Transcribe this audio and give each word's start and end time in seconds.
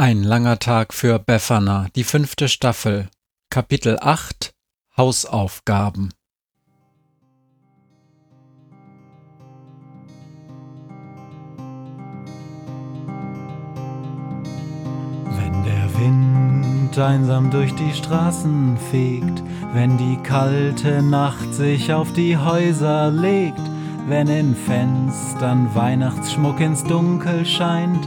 Ein 0.00 0.22
langer 0.22 0.60
Tag 0.60 0.94
für 0.94 1.18
Befana, 1.18 1.88
die 1.96 2.04
fünfte 2.04 2.48
Staffel, 2.48 3.08
Kapitel 3.50 3.98
8 4.00 4.52
Hausaufgaben. 4.96 6.10
Wenn 15.36 15.64
der 15.64 15.98
Wind 15.98 16.96
einsam 16.96 17.50
durch 17.50 17.74
die 17.74 17.92
Straßen 17.92 18.78
fegt, 18.92 19.42
wenn 19.72 19.98
die 19.98 20.18
kalte 20.22 21.02
Nacht 21.02 21.52
sich 21.52 21.92
auf 21.92 22.12
die 22.12 22.36
Häuser 22.36 23.10
legt, 23.10 23.58
wenn 24.06 24.28
in 24.28 24.54
Fenstern 24.54 25.74
Weihnachtsschmuck 25.74 26.60
ins 26.60 26.84
Dunkel 26.84 27.44
scheint, 27.44 28.06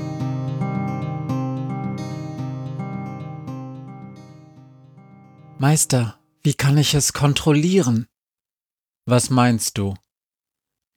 Meister, 5.61 6.17
wie 6.41 6.55
kann 6.55 6.75
ich 6.79 6.95
es 6.95 7.13
kontrollieren? 7.13 8.07
Was 9.05 9.29
meinst 9.29 9.77
du? 9.77 9.93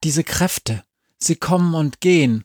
Diese 0.02 0.24
Kräfte, 0.24 0.84
sie 1.18 1.36
kommen 1.36 1.74
und 1.74 2.00
gehen. 2.00 2.44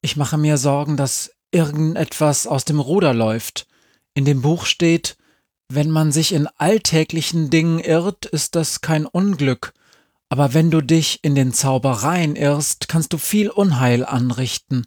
Ich 0.00 0.16
mache 0.16 0.38
mir 0.38 0.58
Sorgen, 0.58 0.96
dass 0.96 1.30
irgendetwas 1.52 2.48
aus 2.48 2.64
dem 2.64 2.80
Ruder 2.80 3.14
läuft. 3.14 3.68
In 4.12 4.24
dem 4.24 4.42
Buch 4.42 4.66
steht, 4.66 5.16
wenn 5.68 5.88
man 5.88 6.10
sich 6.10 6.32
in 6.32 6.48
alltäglichen 6.48 7.48
Dingen 7.48 7.78
irrt, 7.78 8.26
ist 8.26 8.56
das 8.56 8.80
kein 8.80 9.06
Unglück, 9.06 9.72
aber 10.30 10.54
wenn 10.54 10.72
du 10.72 10.80
dich 10.80 11.22
in 11.22 11.36
den 11.36 11.52
Zaubereien 11.52 12.34
irrst, 12.34 12.88
kannst 12.88 13.12
du 13.12 13.18
viel 13.18 13.50
Unheil 13.50 14.04
anrichten. 14.04 14.84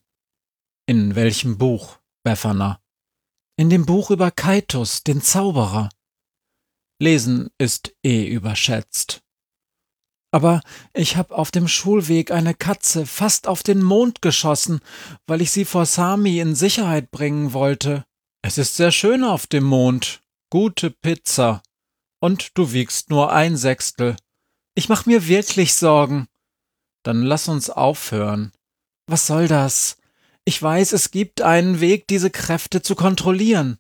In 0.88 1.16
welchem 1.16 1.58
Buch, 1.58 2.00
Befana? 2.24 2.82
In 3.56 3.70
dem 3.70 3.86
Buch 3.86 4.12
über 4.12 4.30
Kaitus, 4.30 5.06
den 5.06 5.22
Zauberer. 5.22 5.88
Lesen 7.00 7.50
ist 7.58 7.94
eh 8.04 8.26
überschätzt. 8.26 9.22
Aber 10.32 10.62
ich 10.94 11.16
hab 11.16 11.32
auf 11.32 11.52
dem 11.52 11.68
Schulweg 11.68 12.32
eine 12.32 12.54
Katze 12.54 13.06
fast 13.06 13.48
auf 13.48 13.64
den 13.64 13.82
Mond 13.82 14.22
geschossen, 14.22 14.80
weil 15.28 15.42
ich 15.42 15.52
sie 15.52 15.66
vor 15.66 15.86
Sami 15.86 16.40
in 16.40 16.56
Sicherheit 16.56 17.10
bringen 17.12 17.54
wollte. 17.54 18.06
Es 18.42 18.58
ist 18.58 18.76
sehr 18.76 18.92
schön 18.92 19.24
auf 19.24 19.48
dem 19.48 19.64
Mond. 19.64 20.22
Gute 20.50 20.92
Pizza. 20.92 21.64
Und 22.20 22.58
du 22.58 22.74
wiegst 22.74 23.10
nur 23.10 23.32
ein 23.32 23.56
Sechstel. 23.56 24.18
Ich 24.74 24.90
mach 24.90 25.06
mir 25.06 25.28
wirklich 25.28 25.74
Sorgen. 25.74 26.28
Dann 27.04 27.24
lass 27.24 27.48
uns 27.48 27.70
aufhören. 27.70 28.52
Was 29.08 29.28
soll 29.28 29.48
das? 29.48 29.98
Ich 30.44 30.62
weiß, 30.62 30.92
es 30.92 31.12
gibt 31.12 31.42
einen 31.42 31.80
Weg, 31.80 32.08
diese 32.08 32.30
Kräfte 32.30 32.82
zu 32.82 32.96
kontrollieren. 32.96 33.78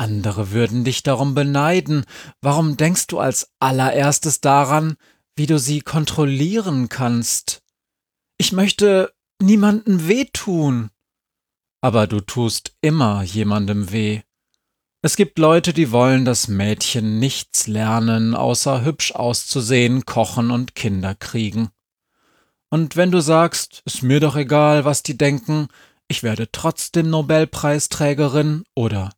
Andere 0.00 0.50
würden 0.50 0.82
dich 0.82 1.02
darum 1.02 1.34
beneiden. 1.34 2.06
Warum 2.40 2.78
denkst 2.78 3.06
du 3.08 3.18
als 3.18 3.50
allererstes 3.60 4.40
daran, 4.40 4.96
wie 5.36 5.44
du 5.46 5.58
sie 5.58 5.82
kontrollieren 5.82 6.88
kannst? 6.88 7.62
Ich 8.38 8.52
möchte 8.52 9.12
niemandem 9.42 10.08
wehtun. 10.08 10.88
Aber 11.82 12.06
du 12.06 12.22
tust 12.22 12.72
immer 12.80 13.22
jemandem 13.24 13.92
weh. 13.92 14.22
Es 15.02 15.16
gibt 15.16 15.38
Leute, 15.38 15.74
die 15.74 15.92
wollen, 15.92 16.24
dass 16.24 16.48
Mädchen 16.48 17.18
nichts 17.18 17.66
lernen, 17.66 18.34
außer 18.34 18.82
hübsch 18.82 19.12
auszusehen, 19.12 20.06
kochen 20.06 20.50
und 20.50 20.74
Kinder 20.74 21.14
kriegen. 21.14 21.68
Und 22.70 22.96
wenn 22.96 23.10
du 23.10 23.20
sagst, 23.20 23.82
ist 23.84 24.02
mir 24.02 24.20
doch 24.20 24.36
egal, 24.36 24.86
was 24.86 25.02
die 25.02 25.18
denken, 25.18 25.68
ich 26.08 26.22
werde 26.22 26.50
trotzdem 26.50 27.10
Nobelpreisträgerin 27.10 28.64
oder 28.74 29.10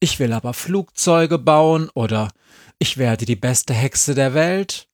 ich 0.00 0.18
will 0.18 0.32
aber 0.32 0.54
Flugzeuge 0.54 1.38
bauen 1.38 1.90
oder 1.94 2.30
ich 2.78 2.98
werde 2.98 3.24
die 3.24 3.36
beste 3.36 3.74
Hexe 3.74 4.14
der 4.14 4.34
Welt, 4.34 4.88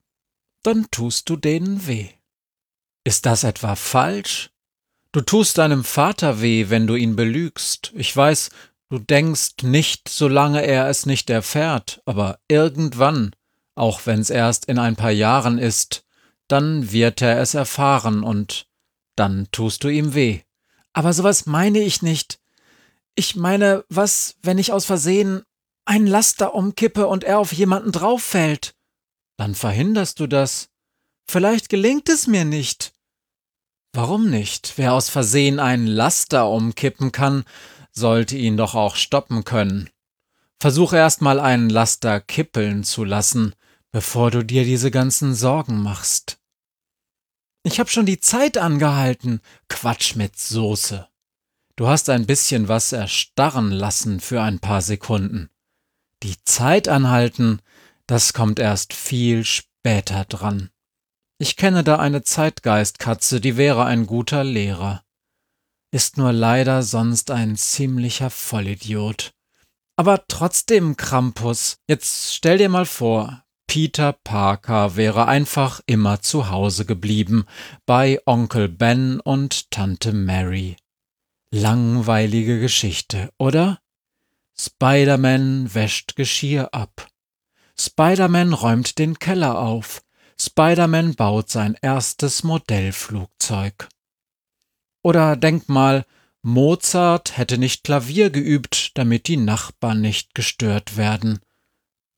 dann 0.63 0.87
tust 0.91 1.29
du 1.29 1.37
denen 1.37 1.87
weh. 1.87 2.09
Ist 3.05 3.27
das 3.27 3.45
etwa 3.45 3.77
falsch? 3.77 4.51
Du 5.13 5.21
tust 5.21 5.59
deinem 5.59 5.85
Vater 5.85 6.41
weh, 6.41 6.71
wenn 6.71 6.87
du 6.87 6.97
ihn 6.97 7.17
belügst. 7.17 7.93
Ich 7.95 8.17
weiß, 8.17 8.51
du 8.89 8.99
denkst 8.99 9.63
nicht, 9.63 10.09
solange 10.09 10.63
er 10.63 10.89
es 10.89 11.07
nicht 11.07 11.29
erfährt, 11.31 12.03
aber 12.07 12.39
irgendwann, 12.49 13.37
auch 13.75 14.07
wenn's 14.07 14.31
erst 14.31 14.65
in 14.65 14.79
ein 14.79 14.97
paar 14.97 15.11
Jahren 15.11 15.59
ist, 15.59 16.05
dann 16.49 16.91
wird 16.91 17.23
er 17.23 17.41
es 17.41 17.55
erfahren 17.55 18.23
und 18.23 18.67
dann 19.17 19.49
tust 19.53 19.85
du 19.85 19.89
ihm 19.89 20.15
weh. 20.15 20.41
Aber 20.93 21.13
sowas 21.13 21.47
meine 21.47 21.81
ich 21.81 22.03
nicht. 22.03 22.41
Ich 23.15 23.37
meine, 23.37 23.85
was, 23.89 24.37
wenn 24.43 24.59
ich 24.59 24.73
aus 24.73 24.85
Versehen 24.85 25.43
ein 25.85 26.07
Laster 26.07 26.55
umkippe 26.55 27.07
und 27.07 27.25
er 27.25 27.39
auf 27.39 27.53
jemanden 27.53 27.93
drauffällt? 27.93 28.75
Dann 29.37 29.55
verhinderst 29.55 30.19
du 30.21 30.27
das. 30.27 30.71
Vielleicht 31.27 31.69
gelingt 31.69 32.09
es 32.09 32.27
mir 32.27 32.45
nicht. 32.45 32.93
Warum 33.93 34.29
nicht? 34.29 34.75
Wer 34.77 34.93
aus 34.93 35.09
Versehen 35.09 35.61
einen 35.61 35.87
Laster 35.87 36.49
umkippen 36.49 37.13
kann, 37.13 37.45
sollte 37.93 38.37
ihn 38.37 38.57
doch 38.57 38.75
auch 38.75 38.97
stoppen 38.97 39.45
können. 39.45 39.89
Versuch 40.59 40.93
erst 40.93 41.21
mal 41.21 41.39
einen 41.39 41.71
Laster 41.71 42.21
kippeln 42.21 42.83
zu 42.85 43.05
lassen, 43.05 43.55
bevor 43.93 44.31
du 44.31 44.45
dir 44.45 44.65
diese 44.65 44.91
ganzen 44.91 45.35
Sorgen 45.35 45.81
machst. 45.81 46.39
Ich 47.63 47.79
hab 47.79 47.89
schon 47.89 48.07
die 48.07 48.21
Zeit 48.21 48.59
angehalten. 48.59 49.41
Quatsch 49.69 50.17
mit 50.17 50.39
Soße. 50.39 51.09
Du 51.77 51.89
hast 51.89 52.09
ein 52.09 52.27
bisschen 52.27 52.69
was 52.69 52.93
erstarren 52.93 53.73
lassen 53.73 54.21
für 54.21 54.41
ein 54.41 54.61
paar 54.61 54.81
Sekunden. 54.81 55.51
Die 56.23 56.37
Zeit 56.45 56.87
anhalten, 56.87 57.61
das 58.07 58.33
kommt 58.33 58.61
erst 58.61 58.93
viel 58.93 59.45
später 59.45 60.25
dran. 60.25 60.71
Ich 61.39 61.57
kenne 61.57 61.83
da 61.83 61.97
eine 61.97 62.23
Zeitgeistkatze, 62.23 63.41
die 63.41 63.57
wäre 63.57 63.87
ein 63.87 64.07
guter 64.07 64.45
Lehrer. 64.45 65.03
Ist 65.91 66.17
nur 66.17 66.33
leider 66.33 66.85
sonst 66.85 67.33
ein 67.33 67.57
ziemlicher 67.57 68.31
Vollidiot. 68.31 69.33
Aber 69.97 70.27
trotzdem, 70.29 70.97
Krampus, 70.97 71.79
jetzt 71.89 72.35
stell 72.35 72.59
dir 72.59 72.69
mal 72.69 72.87
vor, 72.87 73.45
Peter 73.67 74.13
Parker 74.13 74.95
wäre 74.95 75.27
einfach 75.27 75.81
immer 75.87 76.21
zu 76.21 76.51
Hause 76.51 76.85
geblieben, 76.85 77.47
bei 77.85 78.21
Onkel 78.27 78.69
Ben 78.69 79.19
und 79.19 79.73
Tante 79.73 80.13
Mary. 80.13 80.77
Langweilige 81.57 82.59
Geschichte, 82.59 83.31
oder? 83.39 83.79
Spider-Man 84.59 85.73
wäscht 85.73 86.17
Geschirr 86.17 86.75
ab. 86.75 87.07
Spider-Man 87.79 88.53
räumt 88.53 88.99
den 88.99 89.21
Keller 89.21 89.61
auf. 89.61 90.03
Spider-Man 90.37 91.15
baut 91.15 91.51
sein 91.51 91.77
erstes 91.81 92.43
Modellflugzeug. 92.43 93.89
Oder 95.05 95.37
denk 95.37 95.69
mal, 95.69 96.05
Mozart 96.43 97.39
hätte 97.39 97.57
nicht 97.57 97.85
Klavier 97.85 98.31
geübt, 98.31 98.91
damit 98.99 99.29
die 99.29 99.37
Nachbarn 99.37 100.01
nicht 100.01 100.35
gestört 100.35 100.97
werden. 100.97 101.39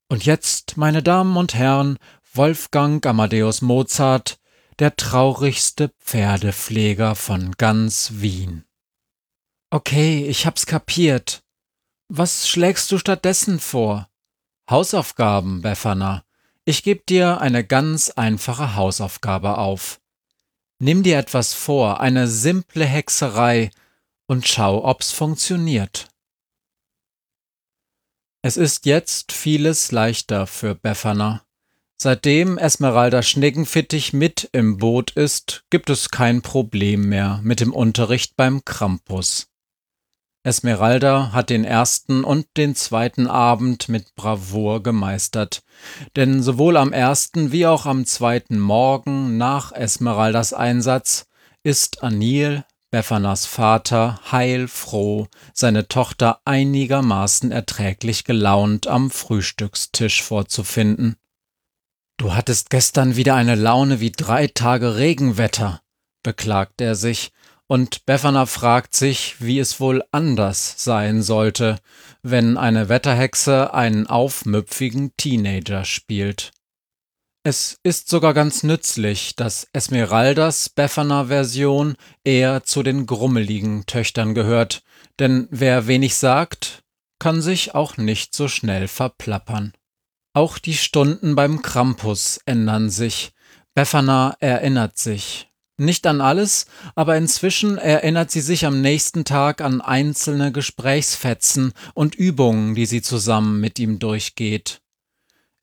Und 0.07 0.25
jetzt, 0.25 0.77
meine 0.77 1.03
Damen 1.03 1.37
und 1.37 1.53
Herren, 1.53 1.99
Wolfgang 2.33 3.05
Amadeus 3.05 3.61
Mozart, 3.61 4.39
der 4.79 4.95
traurigste 4.95 5.91
Pferdepfleger 5.99 7.13
von 7.13 7.51
ganz 7.51 8.13
Wien. 8.15 8.66
Okay, 9.69 10.25
ich 10.25 10.45
hab's 10.45 10.65
kapiert. 10.65 11.43
Was 12.07 12.47
schlägst 12.47 12.89
du 12.89 12.97
stattdessen 12.97 13.59
vor? 13.59 14.09
Hausaufgaben, 14.69 15.61
Befana. 15.61 16.23
Ich 16.63 16.83
gebe 16.83 17.03
dir 17.07 17.41
eine 17.41 17.65
ganz 17.65 18.09
einfache 18.11 18.75
Hausaufgabe 18.75 19.57
auf. 19.57 19.99
Nimm 20.79 21.03
dir 21.03 21.17
etwas 21.17 21.53
vor, 21.53 21.99
eine 21.99 22.29
simple 22.29 22.85
Hexerei, 22.85 23.71
und 24.25 24.47
schau, 24.47 24.85
ob's 24.85 25.11
funktioniert. 25.11 26.07
Es 28.41 28.55
ist 28.55 28.85
jetzt 28.85 29.33
vieles 29.33 29.91
leichter 29.91 30.47
für 30.47 30.75
Befana. 30.75 31.43
Seitdem 31.97 32.57
Esmeralda 32.57 33.21
Schneckenfittich 33.21 34.13
mit 34.13 34.49
im 34.53 34.77
Boot 34.77 35.11
ist, 35.11 35.65
gibt 35.69 35.89
es 35.89 36.09
kein 36.09 36.41
Problem 36.41 37.09
mehr 37.09 37.41
mit 37.43 37.59
dem 37.59 37.73
Unterricht 37.73 38.37
beim 38.37 38.63
Krampus. 38.63 39.49
Esmeralda 40.47 41.33
hat 41.33 41.49
den 41.49 41.65
ersten 41.65 42.23
und 42.23 42.47
den 42.55 42.73
zweiten 42.73 43.27
Abend 43.27 43.89
mit 43.89 44.15
Bravour 44.15 44.81
gemeistert, 44.81 45.61
denn 46.15 46.41
sowohl 46.41 46.77
am 46.77 46.93
ersten 46.93 47.51
wie 47.51 47.67
auch 47.67 47.85
am 47.85 48.05
zweiten 48.05 48.57
Morgen 48.57 49.37
nach 49.37 49.73
Esmeraldas 49.73 50.53
Einsatz 50.53 51.27
ist 51.63 52.01
Anil, 52.01 52.63
Beffanas 52.91 53.45
Vater, 53.45 54.21
heilfroh, 54.31 55.27
seine 55.53 55.89
Tochter 55.89 56.39
einigermaßen 56.45 57.51
erträglich 57.51 58.23
gelaunt 58.23 58.87
am 58.87 59.11
Frühstückstisch 59.11 60.23
vorzufinden. 60.23 61.17
Du 62.15 62.33
hattest 62.33 62.69
gestern 62.69 63.17
wieder 63.17 63.35
eine 63.35 63.55
Laune 63.55 63.99
wie 63.99 64.13
drei 64.13 64.47
Tage 64.47 64.95
Regenwetter, 64.95 65.81
beklagt 66.23 66.79
er 66.79 66.95
sich, 66.95 67.33
und 67.67 68.05
Befana 68.05 68.45
fragt 68.45 68.95
sich, 68.95 69.35
wie 69.39 69.59
es 69.59 69.79
wohl 69.79 70.03
anders 70.11 70.75
sein 70.77 71.21
sollte, 71.21 71.79
wenn 72.23 72.57
eine 72.57 72.89
Wetterhexe 72.89 73.73
einen 73.73 74.07
aufmüpfigen 74.07 75.11
Teenager 75.17 75.85
spielt. 75.85 76.51
Es 77.43 77.77
ist 77.83 78.09
sogar 78.09 78.33
ganz 78.33 78.63
nützlich, 78.63 79.35
dass 79.35 79.67
Esmeraldas 79.71 80.69
Befana-Version 80.69 81.95
eher 82.23 82.63
zu 82.63 82.83
den 82.83 83.05
grummeligen 83.05 83.85
Töchtern 83.85 84.33
gehört, 84.33 84.83
denn 85.19 85.47
wer 85.49 85.87
wenig 85.87 86.15
sagt, 86.15 86.83
kann 87.19 87.41
sich 87.41 87.73
auch 87.73 87.97
nicht 87.97 88.35
so 88.35 88.47
schnell 88.47 88.87
verplappern. 88.87 89.73
Auch 90.33 90.57
die 90.57 90.75
Stunden 90.75 91.35
beim 91.35 91.61
Krampus 91.61 92.39
ändern 92.45 92.89
sich. 92.89 93.31
Befana 93.73 94.35
erinnert 94.39 94.97
sich. 94.97 95.47
Nicht 95.77 96.07
an 96.07 96.21
alles, 96.21 96.65
aber 96.95 97.17
inzwischen 97.17 97.77
erinnert 97.77 98.31
sie 98.31 98.41
sich 98.41 98.65
am 98.65 98.81
nächsten 98.81 99.25
Tag 99.25 99.61
an 99.61 99.79
einzelne 99.79 100.51
Gesprächsfetzen 100.51 101.73
und 101.93 102.15
Übungen, 102.15 102.73
die 102.73 102.87
sie 102.87 103.03
zusammen 103.03 103.59
mit 103.59 103.77
ihm 103.77 103.99
durchgeht. 103.99 104.81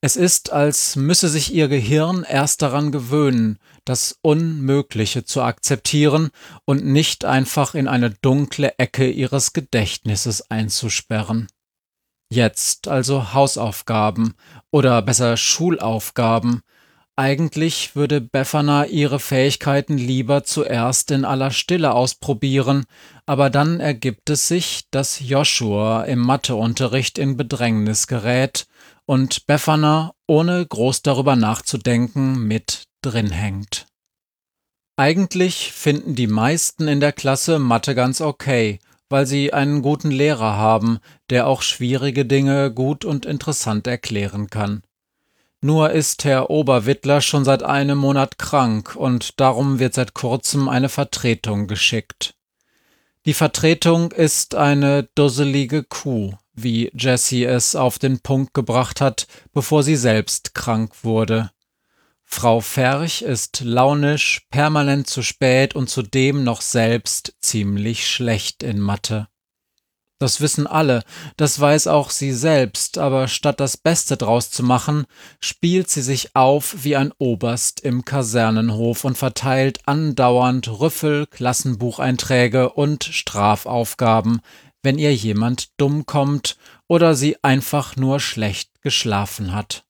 Es 0.01 0.17
ist, 0.17 0.53
als 0.53 0.97
müsse 0.97 1.31
sich 1.31 1.53
ihr 1.55 1.67
Gehirn 1.67 2.25
erst 2.29 2.61
daran 2.61 2.93
gewöhnen, 2.93 3.59
das 3.87 4.19
Unmögliche 4.21 5.25
zu 5.25 5.41
akzeptieren 5.41 6.31
und 6.67 6.85
nicht 6.85 7.25
einfach 7.25 7.75
in 7.75 7.89
eine 7.89 8.11
dunkle 8.11 8.75
Ecke 8.79 9.11
ihres 9.11 9.55
Gedächtnisses 9.55 10.51
einzusperren. 10.51 11.49
Jetzt 12.31 12.87
also 12.87 13.33
Hausaufgaben 13.33 14.35
oder 14.71 15.01
besser 15.01 15.37
Schulaufgaben. 15.37 16.61
Eigentlich 17.17 17.95
würde 17.95 18.21
Befana 18.21 18.87
ihre 18.87 19.21
Fähigkeiten 19.21 19.97
lieber 19.97 20.43
zuerst 20.43 21.13
in 21.13 21.25
aller 21.25 21.53
Stille 21.53 21.93
ausprobieren, 21.93 22.87
aber 23.25 23.51
dann 23.51 23.79
ergibt 23.79 24.31
es 24.31 24.49
sich, 24.49 24.89
dass 24.91 25.21
Joshua 25.21 26.03
im 26.05 26.19
Matheunterricht 26.19 27.19
in 27.19 27.37
Bedrängnis 27.37 28.09
gerät 28.09 28.67
und 29.07 29.47
Befana, 29.47 30.13
ohne 30.27 30.67
groß 30.67 31.03
darüber 31.03 31.37
nachzudenken, 31.37 32.49
mit 32.49 32.85
drin 33.01 33.31
hängt. 33.31 33.87
Eigentlich 34.97 35.73
finden 35.73 36.17
die 36.17 36.27
meisten 36.27 36.89
in 36.89 36.99
der 36.99 37.13
Klasse 37.13 37.61
Mathe 37.61 37.95
ganz 37.95 38.21
okay, 38.21 38.81
weil 39.09 39.27
sie 39.27 39.53
einen 39.53 39.83
guten 39.83 40.11
Lehrer 40.11 40.57
haben, 40.57 40.99
der 41.31 41.47
auch 41.47 41.63
schwierige 41.63 42.25
Dinge 42.25 42.73
gut 42.73 43.05
und 43.05 43.25
interessant 43.25 43.87
erklären 43.87 44.49
kann. 44.49 44.83
Nur 45.65 45.93
ist 45.93 46.25
Herr 46.25 46.51
Oberwittler 46.51 47.23
schon 47.23 47.47
seit 47.47 47.63
einem 47.63 47.97
Monat 47.97 48.39
krank 48.39 48.97
und 48.97 49.41
darum 49.41 49.79
wird 49.79 49.95
seit 49.95 50.13
kurzem 50.13 50.69
eine 50.69 50.91
Vertretung 50.91 51.69
geschickt. 51.69 52.35
Die 53.25 53.33
Vertretung 53.33 54.13
ist 54.13 54.57
eine 54.57 55.05
dusselige 55.15 55.83
Kuh, 55.83 56.35
wie 56.53 56.91
Jessie 56.95 57.45
es 57.45 57.77
auf 57.77 57.99
den 57.99 58.21
Punkt 58.21 58.53
gebracht 58.53 59.01
hat, 59.01 59.27
bevor 59.55 59.83
sie 59.83 59.97
selbst 59.97 60.55
krank 60.55 61.03
wurde. 61.03 61.51
Frau 62.25 62.61
Ferch 62.61 63.23
ist 63.23 63.63
launisch, 63.63 64.43
permanent 64.51 65.07
zu 65.07 65.23
spät 65.23 65.75
und 65.75 65.89
zudem 65.89 66.45
noch 66.45 66.61
selbst 66.61 67.37
ziemlich 67.41 68.07
schlecht 68.07 68.63
in 68.63 68.81
Mathe. 68.81 69.29
Das 70.21 70.41
wissen 70.41 70.67
alle, 70.67 71.03
das 71.37 71.59
weiß 71.59 71.89
auch 71.89 72.11
sie 72.11 72.33
selbst, 72.33 72.99
aber 72.99 73.27
statt 73.27 73.59
das 73.59 73.77
Beste 73.77 74.17
draus 74.17 74.51
zu 74.51 74.63
machen, 74.63 75.07
spielt 75.41 75.91
sie 75.91 76.03
sich 76.03 76.37
auf 76.37 76.85
wie 76.85 76.97
ein 76.97 77.13
Oberst 77.19 77.81
im 77.81 78.05
Kasernenhof 78.05 79.05
und 79.05 79.19
verteilt 79.19 79.81
andauernd 79.87 80.69
Rüffel, 80.69 81.27
Klassenbucheinträge 81.27 82.71
und 82.71 83.05
Strafaufgaben, 83.05 84.41
wenn 84.85 84.99
ihr 84.99 85.15
jemand 85.15 85.71
dumm 85.79 86.07
kommt 86.07 86.59
oder 86.87 87.15
sie 87.17 87.43
einfach 87.43 87.97
nur 87.97 88.21
schlecht 88.21 88.71
geschlafen 88.83 89.53
hat. 89.53 89.85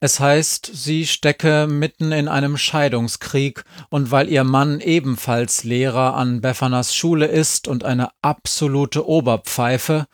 Es 0.00 0.20
heißt, 0.20 0.70
sie 0.72 1.06
stecke 1.06 1.66
mitten 1.66 2.12
in 2.12 2.28
einem 2.28 2.58
Scheidungskrieg, 2.58 3.64
und 3.88 4.10
weil 4.10 4.28
ihr 4.28 4.44
Mann 4.44 4.80
ebenfalls 4.80 5.64
Lehrer 5.64 6.14
an 6.14 6.40
Beffanas 6.40 6.94
Schule 6.94 7.26
ist 7.26 7.66
und 7.66 7.84
eine 7.84 8.10
absolute 8.20 9.08
Oberpfeife, 9.08 10.06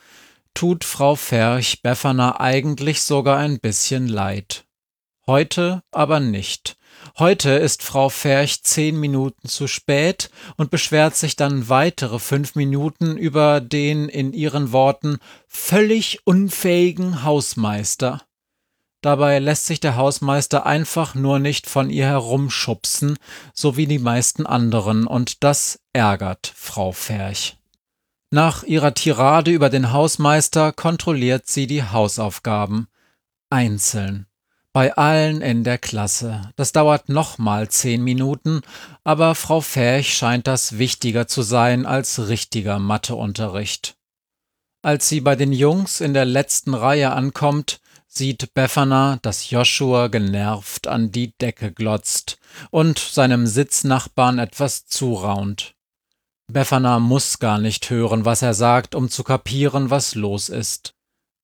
tut 0.54 0.84
Frau 0.84 1.16
Ferch 1.16 1.82
Befana 1.82 2.40
eigentlich 2.40 3.02
sogar 3.02 3.38
ein 3.38 3.58
bisschen 3.58 4.06
leid. 4.06 4.64
Heute 5.26 5.82
aber 5.90 6.20
nicht, 6.20 6.76
Heute 7.18 7.50
ist 7.50 7.82
Frau 7.82 8.08
Ferch 8.08 8.62
zehn 8.62 8.98
Minuten 8.98 9.48
zu 9.48 9.66
spät 9.66 10.30
und 10.56 10.70
beschwert 10.70 11.16
sich 11.16 11.36
dann 11.36 11.68
weitere 11.68 12.18
fünf 12.18 12.54
Minuten 12.54 13.16
über 13.16 13.60
den 13.60 14.08
in 14.08 14.32
ihren 14.32 14.72
Worten 14.72 15.18
völlig 15.46 16.20
unfähigen 16.24 17.22
Hausmeister. 17.22 18.22
Dabei 19.02 19.38
lässt 19.38 19.66
sich 19.66 19.80
der 19.80 19.96
Hausmeister 19.96 20.64
einfach 20.64 21.14
nur 21.14 21.38
nicht 21.38 21.68
von 21.68 21.90
ihr 21.90 22.06
herumschubsen, 22.06 23.18
so 23.52 23.76
wie 23.76 23.86
die 23.86 23.98
meisten 23.98 24.46
anderen, 24.46 25.06
und 25.06 25.44
das 25.44 25.80
ärgert 25.92 26.52
Frau 26.56 26.92
Ferch. 26.92 27.58
Nach 28.30 28.62
ihrer 28.62 28.94
Tirade 28.94 29.50
über 29.50 29.68
den 29.68 29.92
Hausmeister 29.92 30.72
kontrolliert 30.72 31.48
sie 31.48 31.66
die 31.66 31.82
Hausaufgaben 31.82 32.88
einzeln 33.50 34.26
bei 34.72 34.94
allen 34.94 35.42
in 35.42 35.64
der 35.64 35.78
Klasse. 35.78 36.50
Das 36.56 36.72
dauert 36.72 37.08
nochmal 37.08 37.68
zehn 37.68 38.02
Minuten, 38.02 38.62
aber 39.04 39.34
Frau 39.34 39.60
Ferch 39.60 40.14
scheint 40.14 40.46
das 40.46 40.78
wichtiger 40.78 41.28
zu 41.28 41.42
sein 41.42 41.84
als 41.84 42.28
richtiger 42.28 42.78
Matheunterricht. 42.78 43.96
Als 44.82 45.08
sie 45.08 45.20
bei 45.20 45.36
den 45.36 45.52
Jungs 45.52 46.00
in 46.00 46.14
der 46.14 46.24
letzten 46.24 46.74
Reihe 46.74 47.12
ankommt, 47.12 47.80
sieht 48.14 48.52
Befana, 48.52 49.18
dass 49.22 49.48
Joshua 49.48 50.08
genervt 50.08 50.86
an 50.86 51.10
die 51.12 51.36
Decke 51.38 51.72
glotzt 51.72 52.38
und 52.70 52.98
seinem 52.98 53.46
Sitznachbarn 53.46 54.38
etwas 54.38 54.86
zuraunt. 54.86 55.74
Befana 56.46 56.98
muss 56.98 57.38
gar 57.38 57.58
nicht 57.58 57.88
hören, 57.88 58.26
was 58.26 58.42
er 58.42 58.52
sagt, 58.52 58.94
um 58.94 59.08
zu 59.08 59.24
kapieren, 59.24 59.88
was 59.88 60.14
los 60.14 60.50
ist. 60.50 60.94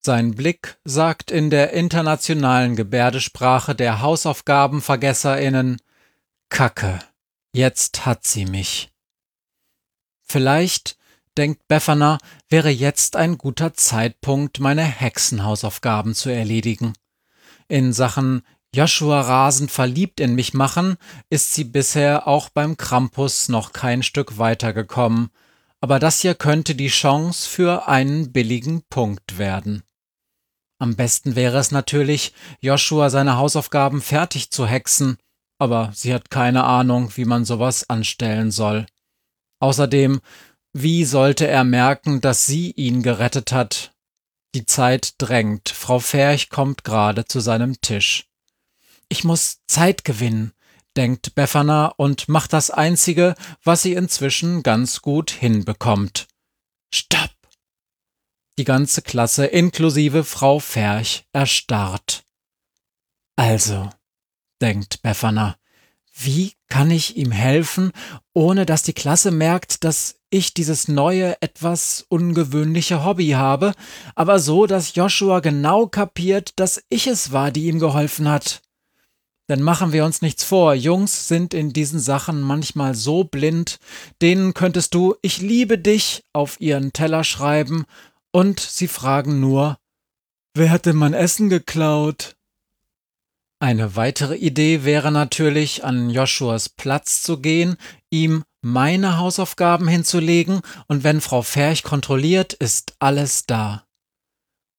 Sein 0.05 0.33
Blick 0.35 0.79
sagt 0.85 1.31
in 1.31 1.49
der 1.49 1.73
internationalen 1.73 2.77
Gebärdesprache 2.77 3.75
der 3.75 4.03
Hausaufgabenvergesserinnen 4.03 5.79
Kacke, 6.51 6.99
jetzt 7.53 8.05
hat 8.05 8.25
sie 8.25 8.45
mich. 8.45 8.93
Vielleicht, 10.23 10.98
denkt 11.39 11.69
Befana, 11.69 12.19
wäre 12.49 12.69
jetzt 12.69 13.15
ein 13.15 13.39
guter 13.39 13.73
Zeitpunkt, 13.73 14.59
meine 14.59 14.83
Hexenhausaufgaben 14.83 16.15
zu 16.15 16.29
erledigen. 16.31 16.95
In 17.69 17.93
Sachen 17.93 18.43
Joshua 18.75 19.21
rasend 19.23 19.71
verliebt 19.71 20.21
in 20.21 20.35
mich 20.35 20.53
machen, 20.53 20.97
ist 21.31 21.55
sie 21.55 21.65
bisher 21.65 22.27
auch 22.27 22.51
beim 22.51 22.77
Krampus 22.77 23.49
noch 23.49 23.73
kein 23.73 24.03
Stück 24.03 24.37
weitergekommen, 24.37 25.31
aber 25.81 25.99
das 25.99 26.21
hier 26.21 26.35
könnte 26.35 26.75
die 26.75 26.89
Chance 26.89 27.49
für 27.49 27.89
einen 27.89 28.33
billigen 28.33 28.83
Punkt 28.91 29.39
werden. 29.39 29.85
Am 30.79 30.97
besten 30.97 31.35
wäre 31.35 31.59
es 31.59 31.71
natürlich, 31.71 32.35
Joshua 32.61 33.11
seine 33.11 33.37
Hausaufgaben 33.37 34.03
fertig 34.03 34.51
zu 34.51 34.67
hexen, 34.67 35.19
aber 35.59 35.91
sie 35.95 36.13
hat 36.13 36.31
keine 36.31 36.65
Ahnung, 36.65 37.11
wie 37.17 37.25
man 37.25 37.45
sowas 37.45 37.89
anstellen 37.89 38.51
soll. 38.51 38.87
Außerdem, 39.61 40.21
wie 40.83 41.05
sollte 41.05 41.47
er 41.47 41.65
merken, 41.65 42.21
dass 42.21 42.47
sie 42.47 42.73
ihn 42.73 43.03
gerettet 43.03 43.53
hat? 43.53 43.93
Die 44.55 44.67
Zeit 44.67 45.15
drängt, 45.19 45.69
Frau 45.69 45.99
Ferch 45.99 46.49
kommt 46.49 46.85
gerade 46.85 47.25
zu 47.25 47.41
seinem 47.41 47.81
Tisch. 47.81 48.29
Ich 49.09 49.25
muss 49.25 49.61
Zeit 49.67 50.05
gewinnen, 50.05 50.53
denkt 50.97 51.35
Befana 51.35 51.87
und 51.97 52.29
macht 52.29 52.53
das 52.53 52.71
Einzige, 52.71 53.35
was 53.63 53.83
sie 53.83 53.95
inzwischen 53.95 54.63
ganz 54.63 55.03
gut 55.03 55.31
hinbekommt. 55.31 56.29
Stopp! 56.93 57.31
Die 58.59 58.65
ganze 58.65 59.03
Klasse 59.03 59.47
inklusive 59.47 60.25
Frau 60.25 60.59
Ferch 60.59 61.27
erstarrt. 61.33 62.25
Also, 63.37 63.89
denkt 64.61 65.03
Befana, 65.03 65.57
wie 66.13 66.55
kann 66.69 66.91
ich 66.91 67.17
ihm 67.17 67.31
helfen, 67.31 67.93
ohne 68.35 68.67
dass 68.67 68.83
die 68.83 68.93
Klasse 68.93 69.31
merkt, 69.31 69.85
dass 69.85 70.18
ich 70.31 70.55
dieses 70.55 70.89
neue, 70.89 71.41
etwas 71.41 72.05
ungewöhnliche 72.09 73.05
Hobby 73.05 73.31
habe, 73.31 73.73
aber 74.15 74.39
so, 74.39 74.67
dass 74.67 74.95
Joshua 74.95 75.41
genau 75.41 75.87
kapiert, 75.87 76.53
dass 76.57 76.83
ich 76.89 77.07
es 77.07 77.33
war, 77.33 77.51
die 77.51 77.67
ihm 77.67 77.79
geholfen 77.79 78.29
hat. 78.29 78.63
Denn 79.49 79.63
machen 79.63 79.93
wir 79.93 80.05
uns 80.05 80.21
nichts 80.21 80.45
vor, 80.45 80.75
Jungs 80.75 81.27
sind 81.27 81.55
in 81.55 81.73
diesen 81.73 82.01
Sachen 82.01 82.43
manchmal 82.43 82.95
so 82.95 83.25
blind, 83.25 83.79
denen 84.21 84.53
könntest 84.53 84.95
du 84.95 85.15
Ich 85.23 85.41
liebe 85.41 85.79
dich 85.79 86.25
auf 86.35 86.61
ihren 86.61 86.93
Teller 86.93 87.25
schreiben, 87.25 87.87
und 88.31 88.61
sie 88.61 88.89
fragen 88.89 89.41
nur 89.41 89.79
Wer 90.55 90.71
hat 90.71 90.87
denn 90.87 90.97
mein 90.97 91.15
Essen 91.15 91.49
geklaut? 91.49 92.37
Eine 93.61 93.97
weitere 93.97 94.37
Idee 94.37 94.85
wäre 94.85 95.11
natürlich, 95.11 95.85
an 95.85 96.11
Joshuas 96.11 96.69
Platz 96.69 97.23
zu 97.23 97.41
gehen, 97.41 97.77
ihm 98.11 98.45
meine 98.61 99.19
Hausaufgaben 99.19 99.89
hinzulegen, 99.89 100.61
und 100.87 101.05
wenn 101.05 101.21
Frau 101.21 101.43
Ferch 101.43 101.83
kontrolliert, 101.83 102.53
ist 102.55 102.95
alles 102.99 103.47
da. 103.47 103.85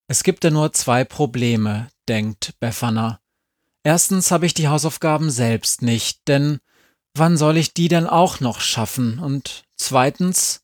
Es 0.07 0.23
gibt 0.23 0.43
ja 0.43 0.49
nur 0.49 0.73
zwei 0.73 1.03
Probleme, 1.03 1.89
denkt 2.07 2.55
Befana. 2.59 3.19
Erstens 3.83 4.31
habe 4.31 4.45
ich 4.45 4.53
die 4.53 4.67
Hausaufgaben 4.67 5.29
selbst 5.29 5.81
nicht, 5.81 6.27
denn 6.27 6.59
wann 7.13 7.37
soll 7.37 7.57
ich 7.57 7.73
die 7.73 7.87
denn 7.87 8.07
auch 8.07 8.39
noch 8.39 8.59
schaffen? 8.59 9.19
Und 9.19 9.63
zweitens, 9.75 10.61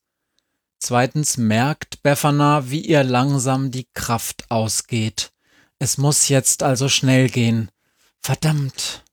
zweitens 0.80 1.38
merkt 1.38 2.02
Befana, 2.04 2.70
wie 2.70 2.82
ihr 2.82 3.04
langsam 3.04 3.72
die 3.72 3.88
Kraft 3.94 4.50
ausgeht. 4.50 5.32
Es 5.80 5.98
muss 5.98 6.28
jetzt 6.30 6.64
also 6.64 6.90
schnell 6.90 7.30
gehen. 7.30 7.70
Verdammt. 8.22 9.04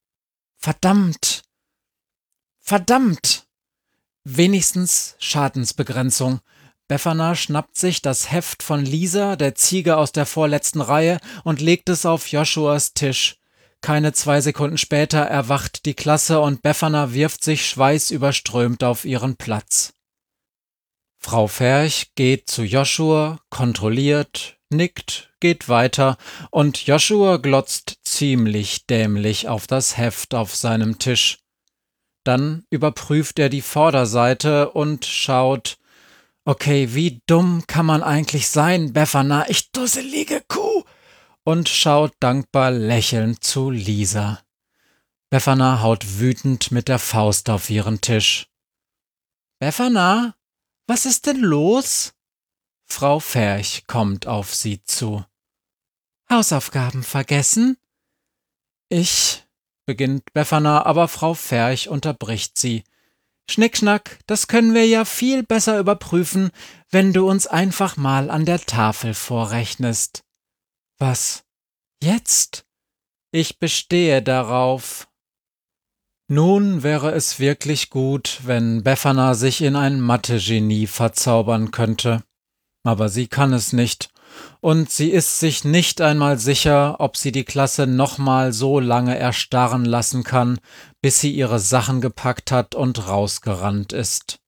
Verdammt. 0.57 1.43
Verdammt. 2.61 3.47
Wenigstens 4.25 5.17
Schadensbegrenzung. 5.19 6.41
Befana 6.87 7.35
schnappt 7.35 7.77
sich 7.77 8.03
das 8.03 8.31
Heft 8.31 8.63
von 8.63 8.85
Lisa, 8.85 9.35
der 9.35 9.55
Ziege 9.55 9.97
aus 9.97 10.13
der 10.13 10.27
vorletzten 10.27 10.81
Reihe, 10.81 11.19
und 11.43 11.61
legt 11.61 11.89
es 11.89 12.07
auf 12.07 12.29
Joshuas 12.29 12.95
Tisch. 12.95 13.37
Keine 13.81 14.13
zwei 14.13 14.41
Sekunden 14.41 14.79
später 14.79 15.19
erwacht 15.19 15.87
die 15.87 15.95
Klasse 15.95 16.41
und 16.41 16.63
Befana 16.63 17.13
wirft 17.13 17.43
sich 17.43 17.69
schweißüberströmt 17.69 18.85
auf 18.85 19.05
ihren 19.05 19.37
Platz. 19.37 19.93
Frau 21.19 21.49
Ferch 21.49 22.13
geht 22.15 22.49
zu 22.49 22.63
Joshua, 22.63 23.41
kontrolliert, 23.51 24.59
nickt, 24.71 25.33
geht 25.41 25.69
weiter, 25.69 26.17
und 26.51 26.87
Joshua 26.87 27.39
glotzt 27.39 27.99
ziemlich 28.05 28.87
dämlich 28.87 29.49
auf 29.49 29.67
das 29.67 29.97
Heft 29.97 30.35
auf 30.35 30.55
seinem 30.55 31.01
Tisch. 31.01 31.42
Dann 32.25 32.65
überprüft 32.71 33.39
er 33.39 33.49
die 33.49 33.63
Vorderseite 33.63 34.71
und 34.71 35.05
schaut, 35.05 35.79
okay, 36.45 36.95
wie 36.95 37.21
dumm 37.27 37.65
kann 37.67 37.87
man 37.87 38.03
eigentlich 38.03 38.49
sein, 38.49 38.93
Befana, 38.93 39.49
ich 39.49 39.73
dusselige 39.73 40.43
Kuh, 40.49 40.85
und 41.45 41.69
schaut 41.69 42.13
dankbar 42.21 42.71
lächelnd 42.71 43.43
zu 43.43 43.71
Lisa. 43.71 44.41
Befana 45.31 45.81
haut 45.83 46.21
wütend 46.21 46.71
mit 46.71 46.89
der 46.89 46.99
Faust 46.99 47.49
auf 47.51 47.71
ihren 47.71 48.01
Tisch. 48.01 48.49
Befana, 49.59 50.35
was 50.87 51.07
ist 51.07 51.27
denn 51.27 51.41
los? 51.41 52.13
Frau 52.85 53.19
Ferch 53.19 53.85
kommt 53.87 54.27
auf 54.27 54.55
sie 54.55 54.85
zu. 54.85 55.25
Hausaufgaben 56.29 57.03
vergessen? 57.03 57.79
Ich, 58.89 59.45
beginnt 59.87 60.33
Befana, 60.33 60.85
aber 60.87 61.09
Frau 61.09 61.35
Ferch 61.35 61.89
unterbricht 61.89 62.59
sie. 62.59 62.85
Schnickschnack, 63.51 64.19
das 64.27 64.47
können 64.47 64.75
wir 64.75 64.87
ja 64.87 65.05
viel 65.05 65.43
besser 65.43 65.79
überprüfen, 65.79 66.51
wenn 66.91 67.13
du 67.13 67.29
uns 67.29 67.47
einfach 67.47 67.97
mal 67.97 68.31
an 68.31 68.45
der 68.45 68.61
Tafel 68.61 69.15
vorrechnest. 69.15 70.25
Was? 70.99 71.45
Jetzt? 72.03 72.65
Ich 73.33 73.59
bestehe 73.59 74.23
darauf. 74.23 75.09
Nun 76.29 76.83
wäre 76.83 77.13
es 77.13 77.41
wirklich 77.41 77.91
gut, 77.91 78.41
wenn 78.45 78.83
Befana 78.83 79.35
sich 79.35 79.61
in 79.63 79.77
ein 79.77 80.01
Mathe-Genie 80.01 80.87
verzaubern 80.87 81.73
könnte. 81.73 82.23
Aber 82.85 83.09
sie 83.09 83.27
kann 83.27 83.53
es 83.53 83.73
nicht 83.73 84.11
und 84.61 84.91
sie 84.91 85.11
ist 85.11 85.41
sich 85.41 85.65
nicht 85.65 86.01
einmal 86.01 86.39
sicher, 86.39 86.97
ob 87.01 87.17
sie 87.17 87.33
die 87.33 87.45
Klasse 87.45 87.87
nochmal 87.87 88.53
so 88.53 88.81
lange 88.81 89.17
erstarren 89.17 89.85
lassen 89.85 90.25
kann, 90.25 90.59
bis 91.01 91.21
sie 91.21 91.33
ihre 91.33 91.59
Sachen 91.59 92.01
gepackt 92.01 92.53
hat 92.53 92.75
und 92.75 93.09
rausgerannt 93.09 93.93
ist. 93.93 94.39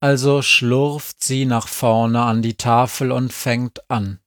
Also 0.00 0.42
schlurft 0.42 1.22
sie 1.22 1.46
nach 1.46 1.68
vorne 1.68 2.22
an 2.22 2.42
die 2.42 2.56
Tafel 2.56 3.12
und 3.12 3.32
fängt 3.32 3.90
an. 3.90 4.20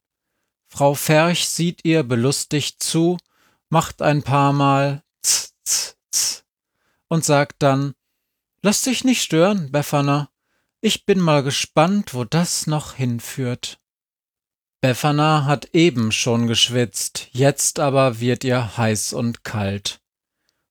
Frau 0.67 0.93
Ferch 0.95 1.47
sieht 1.47 1.85
ihr 1.85 2.03
belustigt 2.03 2.81
zu, 2.81 3.17
macht 3.69 4.01
ein 4.01 4.23
paar 4.23 4.53
Mal 4.53 5.03
z, 5.21 5.53
z, 5.63 5.97
z 6.11 6.45
und 7.07 7.25
sagt 7.25 7.57
dann, 7.59 7.93
Lass 8.61 8.81
dich 8.81 9.03
nicht 9.03 9.21
stören, 9.21 9.71
Befana. 9.71 10.29
Ich 10.81 11.05
bin 11.05 11.19
mal 11.19 11.43
gespannt, 11.43 12.13
wo 12.13 12.23
das 12.23 12.67
noch 12.67 12.95
hinführt. 12.95 13.79
Befana 14.79 15.45
hat 15.45 15.69
eben 15.73 16.11
schon 16.11 16.45
geschwitzt, 16.45 17.29
jetzt 17.31 17.79
aber 17.79 18.19
wird 18.19 18.43
ihr 18.43 18.77
heiß 18.77 19.13
und 19.13 19.43
kalt. 19.43 19.99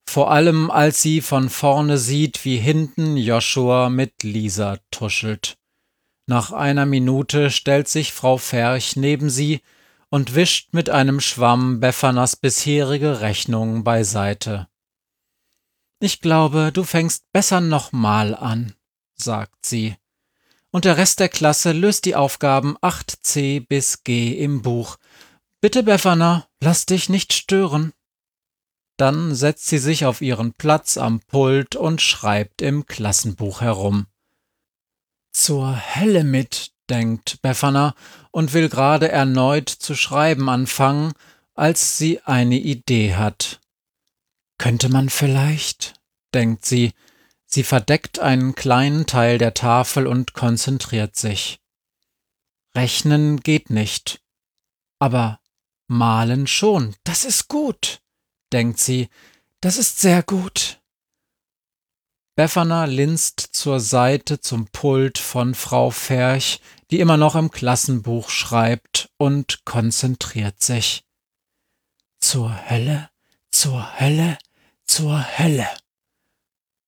Vor 0.08 0.30
allem 0.30 0.70
als 0.70 1.02
sie 1.02 1.20
von 1.20 1.50
vorne 1.50 1.98
sieht, 1.98 2.44
wie 2.44 2.56
hinten 2.56 3.16
Joshua 3.16 3.90
mit 3.90 4.22
Lisa 4.22 4.78
tuschelt. 4.92 5.58
Nach 6.28 6.52
einer 6.52 6.86
Minute 6.86 7.50
stellt 7.50 7.88
sich 7.88 8.12
Frau 8.12 8.36
Ferch 8.36 8.94
neben 8.94 9.28
sie 9.28 9.60
und 10.08 10.36
wischt 10.36 10.72
mit 10.72 10.88
einem 10.88 11.20
Schwamm 11.20 11.80
Befanas 11.80 12.36
bisherige 12.36 13.20
Rechnung 13.20 13.82
beiseite. 13.82 14.68
Ich 15.98 16.20
glaube, 16.20 16.70
du 16.72 16.84
fängst 16.84 17.24
besser 17.32 17.60
nochmal 17.60 18.36
an, 18.36 18.74
sagt 19.16 19.66
sie 19.66 19.96
und 20.72 20.84
der 20.84 20.96
Rest 20.96 21.20
der 21.20 21.28
Klasse 21.28 21.72
löst 21.72 22.04
die 22.04 22.16
Aufgaben 22.16 22.76
8c 22.78 23.66
bis 23.66 24.04
g 24.04 24.32
im 24.32 24.62
Buch. 24.62 24.96
Bitte, 25.60 25.82
Befana, 25.82 26.46
lass 26.60 26.86
dich 26.86 27.08
nicht 27.08 27.32
stören. 27.32 27.92
Dann 28.98 29.34
setzt 29.34 29.66
sie 29.66 29.78
sich 29.78 30.06
auf 30.06 30.20
ihren 30.20 30.52
Platz 30.52 30.96
am 30.96 31.20
Pult 31.20 31.76
und 31.76 32.00
schreibt 32.00 32.62
im 32.62 32.86
Klassenbuch 32.86 33.60
herum. 33.60 34.06
Zur 35.32 35.76
Hölle 35.94 36.24
mit, 36.24 36.72
denkt 36.88 37.42
Befana 37.42 37.94
und 38.30 38.52
will 38.54 38.68
gerade 38.68 39.10
erneut 39.10 39.68
zu 39.68 39.94
schreiben 39.94 40.48
anfangen, 40.48 41.12
als 41.54 41.98
sie 41.98 42.20
eine 42.22 42.58
Idee 42.58 43.14
hat. 43.14 43.60
Könnte 44.58 44.88
man 44.88 45.10
vielleicht, 45.10 45.94
denkt 46.34 46.64
sie, 46.64 46.92
Sie 47.46 47.62
verdeckt 47.62 48.18
einen 48.18 48.54
kleinen 48.54 49.06
Teil 49.06 49.38
der 49.38 49.54
Tafel 49.54 50.06
und 50.06 50.34
konzentriert 50.34 51.16
sich. 51.16 51.60
Rechnen 52.76 53.40
geht 53.40 53.70
nicht. 53.70 54.20
Aber 54.98 55.40
malen 55.88 56.46
schon. 56.46 56.94
Das 57.04 57.24
ist 57.24 57.48
gut, 57.48 58.02
denkt 58.52 58.78
sie. 58.78 59.08
Das 59.60 59.78
ist 59.78 60.00
sehr 60.00 60.22
gut. 60.22 60.80
Befana 62.36 62.84
linst 62.84 63.40
zur 63.40 63.80
Seite 63.80 64.40
zum 64.40 64.66
Pult 64.66 65.16
von 65.16 65.54
Frau 65.54 65.90
Ferch, 65.90 66.60
die 66.90 67.00
immer 67.00 67.16
noch 67.16 67.34
im 67.34 67.50
Klassenbuch 67.50 68.28
schreibt, 68.28 69.08
und 69.16 69.64
konzentriert 69.64 70.62
sich. 70.62 71.04
Zur 72.20 72.54
Hölle, 72.68 73.08
zur 73.50 73.98
Hölle, 73.98 74.36
zur 74.84 75.38
Hölle. 75.38 75.66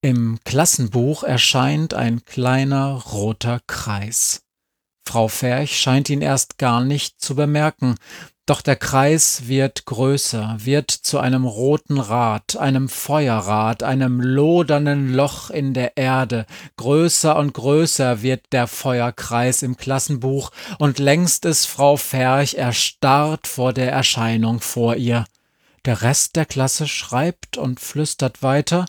Im 0.00 0.38
Klassenbuch 0.44 1.24
erscheint 1.24 1.92
ein 1.92 2.24
kleiner 2.24 3.02
roter 3.10 3.60
Kreis. 3.66 4.42
Frau 5.04 5.26
Ferch 5.26 5.76
scheint 5.76 6.08
ihn 6.08 6.22
erst 6.22 6.56
gar 6.56 6.84
nicht 6.84 7.20
zu 7.20 7.34
bemerken. 7.34 7.96
Doch 8.46 8.62
der 8.62 8.76
Kreis 8.76 9.48
wird 9.48 9.86
größer, 9.86 10.56
wird 10.60 10.92
zu 10.92 11.18
einem 11.18 11.44
roten 11.44 11.98
Rad, 11.98 12.56
einem 12.56 12.88
Feuerrad, 12.88 13.82
einem 13.82 14.20
lodernden 14.20 15.12
Loch 15.12 15.50
in 15.50 15.74
der 15.74 15.96
Erde. 15.96 16.46
Größer 16.76 17.34
und 17.34 17.52
größer 17.54 18.22
wird 18.22 18.44
der 18.52 18.68
Feuerkreis 18.68 19.62
im 19.62 19.76
Klassenbuch, 19.76 20.52
und 20.78 21.00
längst 21.00 21.44
ist 21.44 21.66
Frau 21.66 21.96
Ferch 21.96 22.54
erstarrt 22.54 23.48
vor 23.48 23.72
der 23.72 23.90
Erscheinung 23.90 24.60
vor 24.60 24.94
ihr. 24.94 25.24
Der 25.86 26.02
Rest 26.02 26.36
der 26.36 26.46
Klasse 26.46 26.86
schreibt 26.86 27.56
und 27.58 27.80
flüstert 27.80 28.44
weiter. 28.44 28.86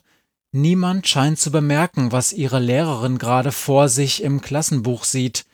Niemand 0.51 1.08
scheint 1.08 1.39
zu 1.39 1.51
bemerken, 1.51 2.12
was 2.12 2.34
ihre 2.34 2.60
Lehrerin 2.60 3.20
gerade 3.20 3.51
vor 3.51 3.88
sich 3.88 4.24
im 4.24 4.41
Klassenbuch 4.41 5.03
sieht. 5.03 5.46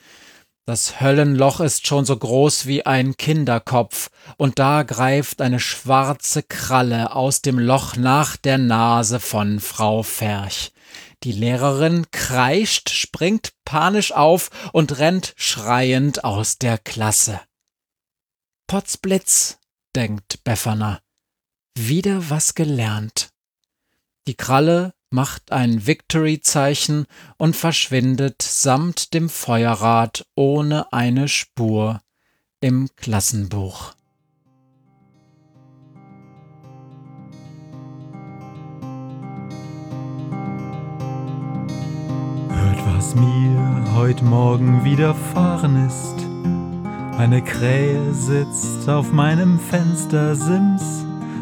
Das 0.66 1.00
Höllenloch 1.00 1.60
ist 1.60 1.86
schon 1.86 2.06
so 2.06 2.18
groß 2.18 2.66
wie 2.66 2.86
ein 2.86 3.18
Kinderkopf, 3.18 4.10
und 4.38 4.58
da 4.58 4.84
greift 4.84 5.42
eine 5.42 5.60
schwarze 5.60 6.44
Kralle 6.44 7.14
aus 7.14 7.42
dem 7.42 7.60
Loch 7.60 7.98
nach 7.98 8.36
der 8.38 8.58
Nase 8.58 9.20
von 9.20 9.60
Frau 9.60 10.02
Ferch. 10.02 10.72
Die 11.24 11.34
Lehrerin 11.34 12.08
kreischt, 12.12 12.90
springt 12.90 13.52
panisch 13.66 14.12
auf 14.14 14.50
und 14.72 14.98
rennt 14.98 15.34
schreiend 15.36 16.24
aus 16.24 16.58
der 16.58 16.78
Klasse. 16.78 17.42
Potzblitz, 18.68 19.60
denkt 19.96 20.44
Befferner. 20.44 21.02
Wieder 21.78 22.30
was 22.30 22.56
gelernt. 22.56 23.35
Die 24.28 24.36
Kralle 24.36 24.94
macht 25.12 25.52
ein 25.52 25.86
Victory-Zeichen 25.86 27.06
und 27.38 27.56
verschwindet 27.56 28.42
samt 28.42 29.14
dem 29.14 29.30
Feuerrad 29.30 30.26
ohne 30.36 30.92
eine 30.92 31.28
Spur 31.28 32.02
im 32.60 32.90
Klassenbuch. 32.96 33.94
Hört, 42.50 42.96
was 42.96 43.14
mir 43.14 43.94
heut 43.96 44.24
Morgen 44.24 44.84
widerfahren 44.84 45.86
ist. 45.86 46.16
Eine 47.20 47.44
Krähe 47.44 48.12
sitzt 48.14 48.90
auf 48.90 49.12
meinem 49.12 49.60
Fenstersims 49.60 51.06